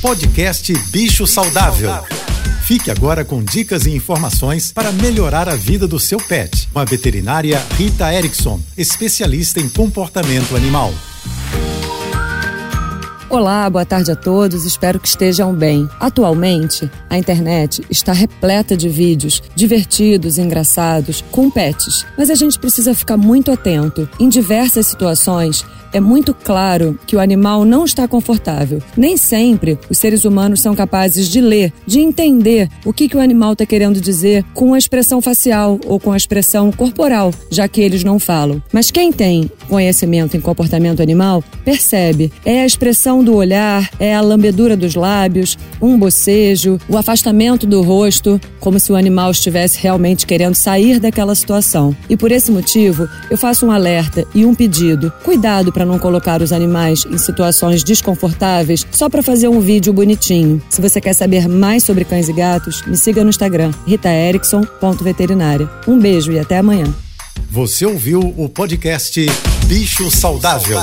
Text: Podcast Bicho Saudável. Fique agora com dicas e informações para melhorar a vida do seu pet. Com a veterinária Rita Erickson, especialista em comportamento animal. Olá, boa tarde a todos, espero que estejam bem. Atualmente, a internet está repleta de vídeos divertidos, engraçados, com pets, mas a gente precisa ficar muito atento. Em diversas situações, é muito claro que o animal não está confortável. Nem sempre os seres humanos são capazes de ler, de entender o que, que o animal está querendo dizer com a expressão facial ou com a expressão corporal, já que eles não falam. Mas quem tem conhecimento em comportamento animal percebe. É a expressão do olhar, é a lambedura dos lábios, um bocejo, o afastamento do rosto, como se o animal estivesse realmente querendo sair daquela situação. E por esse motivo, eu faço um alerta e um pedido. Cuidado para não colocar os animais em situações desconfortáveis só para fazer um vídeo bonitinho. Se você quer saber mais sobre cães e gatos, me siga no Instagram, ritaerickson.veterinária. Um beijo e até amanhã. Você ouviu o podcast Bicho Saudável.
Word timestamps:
Podcast 0.00 0.72
Bicho 0.90 1.26
Saudável. 1.26 1.90
Fique 2.64 2.88
agora 2.88 3.24
com 3.24 3.42
dicas 3.42 3.84
e 3.84 3.90
informações 3.90 4.70
para 4.70 4.92
melhorar 4.92 5.48
a 5.48 5.56
vida 5.56 5.88
do 5.88 5.98
seu 5.98 6.18
pet. 6.18 6.68
Com 6.72 6.78
a 6.78 6.84
veterinária 6.84 7.60
Rita 7.76 8.12
Erickson, 8.14 8.60
especialista 8.76 9.58
em 9.58 9.68
comportamento 9.68 10.54
animal. 10.54 10.94
Olá, 13.30 13.68
boa 13.68 13.84
tarde 13.84 14.10
a 14.12 14.16
todos, 14.16 14.64
espero 14.64 14.98
que 15.00 15.08
estejam 15.08 15.52
bem. 15.52 15.86
Atualmente, 16.00 16.90
a 17.10 17.18
internet 17.18 17.84
está 17.90 18.12
repleta 18.12 18.74
de 18.74 18.88
vídeos 18.88 19.42
divertidos, 19.54 20.38
engraçados, 20.38 21.22
com 21.30 21.50
pets, 21.50 22.06
mas 22.16 22.30
a 22.30 22.34
gente 22.34 22.58
precisa 22.58 22.94
ficar 22.94 23.18
muito 23.18 23.50
atento. 23.50 24.08
Em 24.18 24.30
diversas 24.30 24.86
situações, 24.86 25.62
é 25.92 26.00
muito 26.00 26.34
claro 26.34 26.98
que 27.06 27.16
o 27.16 27.20
animal 27.20 27.64
não 27.64 27.84
está 27.84 28.06
confortável. 28.06 28.82
Nem 28.96 29.16
sempre 29.16 29.78
os 29.90 29.98
seres 29.98 30.24
humanos 30.24 30.60
são 30.60 30.74
capazes 30.74 31.28
de 31.28 31.40
ler, 31.40 31.72
de 31.86 32.00
entender 32.00 32.68
o 32.84 32.92
que, 32.92 33.08
que 33.08 33.16
o 33.16 33.20
animal 33.20 33.52
está 33.52 33.66
querendo 33.66 34.00
dizer 34.00 34.44
com 34.54 34.74
a 34.74 34.78
expressão 34.78 35.20
facial 35.20 35.78
ou 35.86 35.98
com 35.98 36.12
a 36.12 36.16
expressão 36.16 36.70
corporal, 36.72 37.32
já 37.50 37.66
que 37.68 37.80
eles 37.80 38.04
não 38.04 38.18
falam. 38.18 38.62
Mas 38.72 38.90
quem 38.90 39.12
tem 39.12 39.50
conhecimento 39.68 40.36
em 40.36 40.40
comportamento 40.40 41.02
animal 41.02 41.42
percebe. 41.64 42.32
É 42.44 42.62
a 42.62 42.66
expressão 42.66 43.22
do 43.22 43.34
olhar, 43.34 43.90
é 43.98 44.14
a 44.14 44.20
lambedura 44.20 44.76
dos 44.76 44.94
lábios, 44.94 45.58
um 45.80 45.98
bocejo, 45.98 46.78
o 46.88 46.96
afastamento 46.96 47.66
do 47.66 47.82
rosto, 47.82 48.40
como 48.58 48.80
se 48.80 48.90
o 48.92 48.96
animal 48.96 49.30
estivesse 49.30 49.78
realmente 49.80 50.26
querendo 50.26 50.54
sair 50.54 50.98
daquela 50.98 51.34
situação. 51.34 51.94
E 52.08 52.16
por 52.16 52.32
esse 52.32 52.50
motivo, 52.50 53.08
eu 53.30 53.36
faço 53.36 53.66
um 53.66 53.70
alerta 53.70 54.26
e 54.34 54.44
um 54.44 54.54
pedido. 54.54 55.12
Cuidado 55.24 55.72
para 55.78 55.86
não 55.86 55.96
colocar 55.96 56.42
os 56.42 56.52
animais 56.52 57.06
em 57.08 57.16
situações 57.16 57.84
desconfortáveis 57.84 58.84
só 58.90 59.08
para 59.08 59.22
fazer 59.22 59.46
um 59.46 59.60
vídeo 59.60 59.92
bonitinho. 59.92 60.60
Se 60.68 60.80
você 60.80 61.00
quer 61.00 61.12
saber 61.12 61.46
mais 61.46 61.84
sobre 61.84 62.04
cães 62.04 62.28
e 62.28 62.32
gatos, 62.32 62.82
me 62.82 62.96
siga 62.96 63.22
no 63.22 63.30
Instagram, 63.30 63.70
ritaerickson.veterinária. 63.86 65.70
Um 65.86 65.96
beijo 65.96 66.32
e 66.32 66.38
até 66.40 66.58
amanhã. 66.58 66.92
Você 67.48 67.86
ouviu 67.86 68.18
o 68.36 68.48
podcast 68.48 69.24
Bicho 69.68 70.10
Saudável. 70.10 70.80